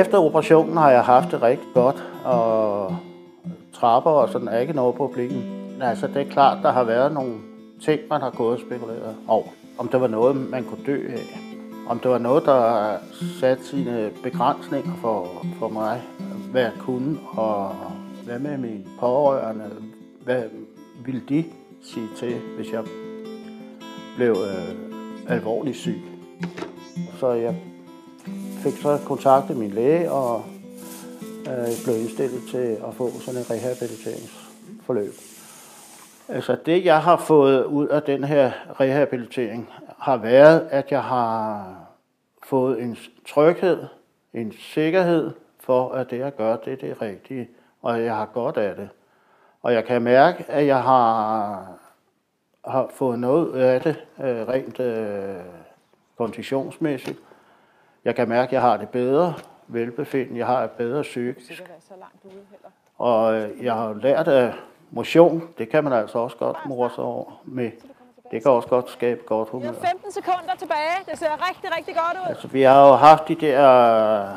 efter 0.00 0.18
operationen 0.18 0.76
har 0.76 0.90
jeg 0.90 1.04
haft 1.04 1.30
det 1.30 1.42
rigtig 1.42 1.68
godt, 1.74 2.04
og 2.24 2.96
trapper 3.72 4.10
og 4.10 4.28
sådan 4.28 4.48
er 4.48 4.58
ikke 4.58 4.72
noget 4.72 4.94
problem. 4.94 5.32
Men 5.72 5.82
altså, 5.82 6.06
det 6.06 6.16
er 6.16 6.30
klart, 6.30 6.58
der 6.62 6.72
har 6.72 6.84
været 6.84 7.12
nogle 7.12 7.34
ting, 7.82 8.00
man 8.10 8.20
har 8.20 8.30
gået 8.30 8.54
og 8.54 8.60
spekuleret 8.60 9.16
over. 9.28 9.46
Om 9.78 9.88
det 9.88 10.00
var 10.00 10.06
noget, 10.06 10.36
man 10.36 10.64
kunne 10.64 10.84
dø 10.86 11.08
af. 11.12 11.38
Om 11.88 11.98
det 11.98 12.10
var 12.10 12.18
noget, 12.18 12.44
der 12.44 12.92
satte 13.40 13.64
sine 13.64 14.10
begrænsninger 14.22 14.92
for, 15.00 15.46
for 15.58 15.68
mig, 15.68 16.02
hvad 16.50 16.62
jeg 16.62 16.72
kunne, 16.78 17.18
og 17.36 17.74
hvad 18.24 18.38
med 18.38 18.58
mine 18.58 18.84
pårørende, 19.00 19.70
hvad 20.24 20.42
ville 21.04 21.22
de 21.28 21.44
sige 21.82 22.08
til, 22.16 22.34
hvis 22.56 22.72
jeg 22.72 22.82
blev 24.16 24.30
øh, 24.30 25.36
alvorligt 25.36 25.76
syg. 25.76 26.02
Så 27.18 27.32
jeg 27.32 27.56
fik 28.62 28.82
så 28.82 28.98
kontaktet 29.06 29.56
min 29.56 29.70
læge 29.70 30.10
og 30.10 30.44
øh, 31.46 31.84
blev 31.84 31.96
indstillet 31.96 32.42
til 32.50 32.78
at 32.88 32.94
få 32.94 33.10
sådan 33.10 33.40
en 33.40 33.50
rehabiliteringsforløb. 33.50 35.12
Altså 36.28 36.56
det, 36.66 36.84
jeg 36.84 37.02
har 37.02 37.16
fået 37.16 37.64
ud 37.64 37.88
af 37.88 38.02
den 38.02 38.24
her 38.24 38.52
rehabilitering, 38.80 39.68
har 39.98 40.16
været, 40.16 40.68
at 40.70 40.90
jeg 40.90 41.02
har 41.02 41.74
fået 42.42 42.82
en 42.82 42.96
tryghed, 43.28 43.78
en 44.34 44.52
sikkerhed 44.52 45.30
for, 45.60 45.92
at 45.92 46.10
det, 46.10 46.18
jeg 46.18 46.36
gør, 46.36 46.56
det 46.56 46.72
er 46.72 46.76
det 46.76 47.02
rigtige, 47.02 47.48
og 47.82 48.02
jeg 48.02 48.16
har 48.16 48.26
godt 48.26 48.56
af 48.56 48.74
det. 48.74 48.88
Og 49.62 49.72
jeg 49.72 49.84
kan 49.84 50.02
mærke, 50.02 50.44
at 50.48 50.66
jeg 50.66 50.82
har, 50.82 51.66
har 52.64 52.90
fået 52.94 53.18
noget 53.18 53.54
af 53.54 53.80
det 53.80 53.96
øh, 54.20 54.48
rent 54.48 54.80
øh, 54.80 55.36
konditionsmæssigt. 56.18 57.18
Jeg 58.04 58.14
kan 58.14 58.28
mærke, 58.28 58.48
at 58.48 58.52
jeg 58.52 58.60
har 58.60 58.76
det 58.76 58.88
bedre 58.88 59.34
velbefindende, 59.66 60.38
jeg 60.38 60.46
har 60.46 60.64
et 60.64 60.70
bedre 60.70 61.02
psykisk. 61.02 61.62
Og 62.98 63.34
øh, 63.34 63.64
jeg 63.64 63.74
har 63.74 63.94
lært 64.02 64.28
af 64.28 64.52
motion, 64.90 65.48
det 65.58 65.68
kan 65.68 65.84
man 65.84 65.92
altså 65.92 66.18
også 66.18 66.36
godt 66.36 66.56
mor 66.66 66.88
sig 66.88 67.04
over 67.04 67.40
med. 67.44 67.70
Det 68.30 68.42
kan 68.42 68.50
også 68.50 68.68
godt 68.68 68.90
skabe 68.90 69.20
godt 69.26 69.48
humør. 69.48 69.70
Vi 69.70 69.76
har 69.80 69.88
15 69.88 70.12
sekunder 70.12 70.54
tilbage. 70.58 71.10
Det 71.10 71.18
ser 71.18 71.48
rigtig, 71.48 71.76
rigtig 71.76 71.94
godt 71.94 72.16
ud. 72.24 72.28
Altså, 72.28 72.48
vi 72.48 72.62
har 72.62 72.88
jo 72.88 72.94
haft 72.94 73.28
de 73.28 73.34
der 73.34 74.28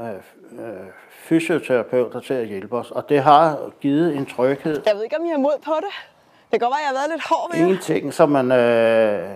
øh, 0.00 0.14
øh, 0.66 0.86
fysioterapeuter 1.10 2.20
til 2.20 2.34
at 2.34 2.46
hjælpe 2.46 2.76
os, 2.76 2.90
og 2.90 3.08
det 3.08 3.22
har 3.22 3.70
givet 3.80 4.16
en 4.16 4.26
tryghed. 4.26 4.82
Jeg 4.86 4.94
ved 4.94 5.04
ikke, 5.04 5.16
om 5.18 5.24
I 5.24 5.28
har 5.28 5.38
mod 5.38 5.58
på 5.64 5.72
det. 5.76 5.94
Det 6.50 6.60
kan 6.60 6.68
godt 6.68 6.70
være, 6.70 6.80
jeg 6.80 6.88
har 6.88 6.94
været 6.94 7.10
lidt 7.10 7.28
hård 7.28 7.56
ved. 7.56 7.76
En 7.76 7.78
ting, 7.78 8.14
som 8.14 8.28
man 8.28 8.52
øh, 8.52 9.30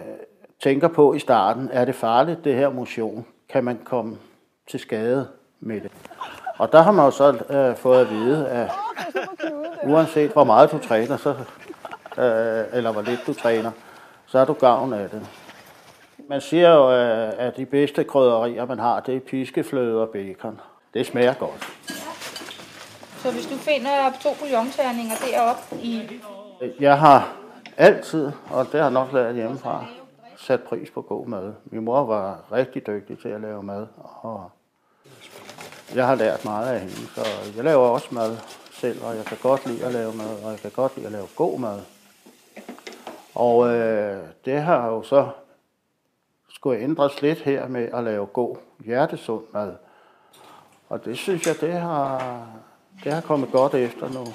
tænker 0.62 0.88
på 0.88 1.14
i 1.14 1.18
starten, 1.18 1.70
er 1.72 1.84
det 1.84 1.94
farligt, 1.94 2.44
det 2.44 2.54
her 2.54 2.70
motion? 2.70 3.26
Kan 3.56 3.64
man 3.64 3.78
komme 3.84 4.16
til 4.70 4.80
skade 4.80 5.28
med 5.60 5.80
det? 5.80 5.90
Og 6.58 6.72
der 6.72 6.82
har 6.82 6.92
man 6.92 7.04
jo 7.04 7.10
så 7.10 7.32
øh, 7.50 7.76
fået 7.76 8.00
at 8.00 8.10
vide, 8.10 8.48
at 8.48 8.70
uanset 9.84 10.30
hvor 10.30 10.44
meget 10.44 10.72
du 10.72 10.78
træner, 10.78 11.16
så, 11.16 11.30
øh, 12.18 12.64
eller 12.72 12.92
hvor 12.92 13.02
lidt 13.02 13.20
du 13.26 13.32
træner, 13.32 13.70
så 14.26 14.38
har 14.38 14.44
du 14.44 14.52
gavn 14.52 14.92
af 14.92 15.10
det. 15.10 15.28
Man 16.28 16.40
siger 16.40 16.74
jo, 16.74 16.92
øh, 16.92 17.32
at 17.38 17.56
de 17.56 17.66
bedste 17.66 18.04
krydderier, 18.04 18.66
man 18.66 18.78
har, 18.78 19.00
det 19.00 19.16
er 19.16 19.20
piskefløde 19.20 20.02
og 20.02 20.08
bacon. 20.08 20.60
Det 20.94 21.06
smager 21.06 21.34
godt. 21.34 21.72
Så 23.22 23.32
hvis 23.32 23.46
du 23.46 23.56
finder 23.56 24.12
to 24.20 24.28
bouillonterninger 24.38 25.14
deroppe 25.30 25.76
i... 25.82 26.20
Jeg 26.80 26.98
har 26.98 27.28
altid, 27.76 28.30
og 28.50 28.66
det 28.72 28.80
har 28.80 28.90
nok 28.90 29.12
lært 29.12 29.34
hjemmefra, 29.34 29.84
sat 30.36 30.62
pris 30.62 30.90
på 30.90 31.02
god 31.02 31.26
mad. 31.26 31.54
Min 31.64 31.84
mor 31.84 32.04
var 32.04 32.44
rigtig 32.52 32.86
dygtig 32.86 33.18
til 33.18 33.28
at 33.28 33.40
lave 33.40 33.62
mad, 33.62 33.86
og 33.96 34.50
jeg 35.94 36.06
har 36.06 36.14
lært 36.14 36.44
meget 36.44 36.74
af 36.74 36.80
hende, 36.80 36.94
så 36.94 37.20
jeg 37.56 37.64
laver 37.64 37.86
også 37.86 38.08
mad 38.10 38.36
selv, 38.72 39.04
og 39.04 39.16
jeg 39.16 39.24
kan 39.24 39.38
godt 39.42 39.66
lide 39.66 39.84
at 39.84 39.92
lave 39.92 40.12
mad, 40.12 40.44
og 40.44 40.50
jeg 40.50 40.58
kan 40.58 40.70
godt 40.70 40.96
lide 40.96 41.06
at 41.06 41.12
lave 41.12 41.26
god 41.36 41.58
mad. 41.58 41.80
Og 43.34 43.68
øh, 43.68 44.22
det 44.44 44.60
har 44.62 44.86
jo 44.88 45.02
så 45.02 45.28
skulle 46.48 46.80
ændres 46.80 47.22
lidt 47.22 47.38
her 47.38 47.68
med 47.68 47.88
at 47.92 48.04
lave 48.04 48.26
god 48.26 48.56
hjertesund 48.84 49.44
mad. 49.52 49.74
Og 50.88 51.04
det 51.04 51.18
synes 51.18 51.46
jeg, 51.46 51.54
det 51.60 51.72
har, 51.72 52.46
det 53.04 53.12
har 53.12 53.20
kommet 53.20 53.52
godt 53.52 53.74
efter 53.74 54.08
nu. 54.08 54.26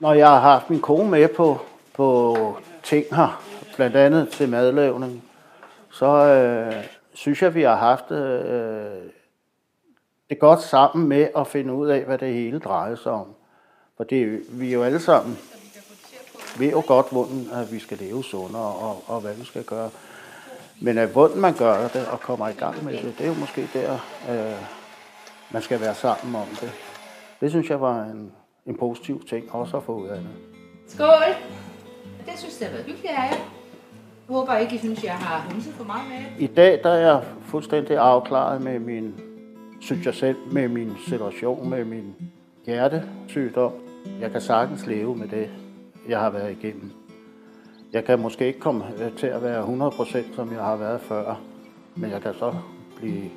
Når 0.00 0.12
jeg 0.12 0.28
har 0.28 0.40
haft 0.40 0.70
min 0.70 0.80
kone 0.80 1.10
med 1.10 1.28
på, 1.28 1.58
på 1.94 2.36
ting 2.82 3.04
her, 3.14 3.42
blandt 3.78 3.96
andet 3.96 4.28
til 4.28 4.48
madlavning, 4.48 5.24
så 5.90 6.06
øh, 6.06 6.84
synes 7.14 7.42
jeg, 7.42 7.54
vi 7.54 7.62
har 7.62 7.76
haft 7.76 8.10
øh, 8.10 9.02
det 10.30 10.38
godt 10.38 10.62
sammen 10.62 11.08
med 11.08 11.28
at 11.36 11.46
finde 11.46 11.72
ud 11.72 11.88
af, 11.88 12.04
hvad 12.04 12.18
det 12.18 12.34
hele 12.34 12.58
drejer 12.58 12.96
sig 12.96 13.12
om. 13.12 13.26
For 13.96 14.04
det, 14.04 14.40
vi 14.50 14.68
er 14.68 14.72
jo 14.72 14.82
alle 14.82 15.00
sammen 15.00 15.38
ved 16.58 16.70
jo 16.70 16.82
godt, 16.86 17.06
hvordan 17.12 17.48
at 17.52 17.72
vi 17.72 17.78
skal 17.78 17.98
leve 17.98 18.24
sundere 18.24 18.62
og, 18.62 19.02
og 19.06 19.20
hvad 19.20 19.34
vi 19.34 19.44
skal 19.44 19.64
gøre. 19.64 19.90
Men 20.80 20.98
at 20.98 21.08
hvordan 21.08 21.38
man 21.38 21.54
gør 21.54 21.88
det 21.88 22.06
og 22.12 22.20
kommer 22.20 22.48
i 22.48 22.52
gang 22.52 22.84
med 22.84 22.92
det, 22.92 23.14
det 23.18 23.24
er 23.24 23.28
jo 23.28 23.34
måske 23.34 23.68
der, 23.72 23.92
øh, 24.30 24.62
man 25.50 25.62
skal 25.62 25.80
være 25.80 25.94
sammen 25.94 26.34
om 26.34 26.48
det. 26.60 26.72
Det 27.40 27.50
synes 27.50 27.70
jeg 27.70 27.80
var 27.80 28.02
en, 28.02 28.32
en 28.66 28.78
positiv 28.78 29.26
ting 29.28 29.54
også 29.54 29.76
at 29.76 29.82
få 29.82 29.94
ud 29.94 30.08
af 30.08 30.18
det. 30.18 30.30
Skål! 30.88 31.34
Det 32.26 32.38
synes 32.38 32.60
jeg 32.60 32.68
har 32.68 32.72
været 32.72 32.86
hyggeligt 32.86 33.12
af 33.12 33.30
jer. 33.30 33.58
Håber 34.28 34.56
ikke, 34.56 34.74
I 34.74 34.78
synes, 34.78 35.04
jeg 35.04 35.12
har 35.12 35.50
hunset 35.50 35.72
for 35.72 35.84
meget 35.84 36.08
med 36.08 36.48
I 36.48 36.52
dag 36.52 36.80
der 36.82 36.90
er 36.90 37.12
jeg 37.12 37.22
fuldstændig 37.42 37.96
afklaret 37.96 38.62
med 38.62 38.78
min, 38.78 39.14
synes 39.80 40.06
jeg 40.06 40.14
selv, 40.14 40.36
med 40.52 40.68
min 40.68 40.92
situation, 41.06 41.70
med 41.70 41.84
min 41.84 42.14
hjertesygdom. 42.66 43.72
Jeg 44.20 44.30
kan 44.30 44.40
sagtens 44.40 44.86
leve 44.86 45.16
med 45.16 45.28
det, 45.28 45.50
jeg 46.08 46.20
har 46.20 46.30
været 46.30 46.50
igennem. 46.50 46.90
Jeg 47.92 48.04
kan 48.04 48.18
måske 48.18 48.46
ikke 48.46 48.60
komme 48.60 48.84
øh, 48.98 49.16
til 49.16 49.26
at 49.26 49.42
være 49.42 49.64
100% 49.64 50.34
som 50.36 50.52
jeg 50.52 50.62
har 50.62 50.76
været 50.76 51.00
før, 51.00 51.40
men 51.94 52.10
jeg 52.10 52.22
kan 52.22 52.34
så 52.34 52.54
blive 52.96 53.30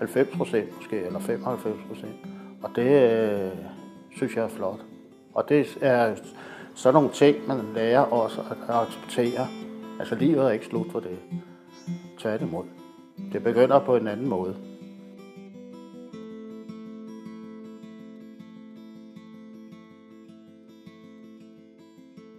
90% 0.00 0.38
måske, 0.38 0.66
eller 0.90 1.18
95%. 1.18 2.06
Og 2.62 2.70
det 2.76 3.12
øh, 3.12 3.50
synes 4.16 4.36
jeg 4.36 4.44
er 4.44 4.48
flot. 4.48 4.80
Og 5.34 5.48
det 5.48 5.78
er 5.80 6.14
sådan 6.74 6.94
nogle 6.94 7.10
ting, 7.10 7.36
man 7.48 7.58
lærer 7.74 8.00
også 8.00 8.40
at 8.40 8.56
acceptere. 8.68 9.63
Altså 9.98 10.14
livet 10.14 10.44
er 10.44 10.50
ikke 10.50 10.66
slut 10.66 10.92
for 10.92 11.00
det. 11.00 11.18
Tværtimod. 12.18 12.64
Det 13.32 13.42
begynder 13.42 13.78
på 13.78 13.96
en 13.96 14.08
anden 14.08 14.28
måde. 14.28 14.56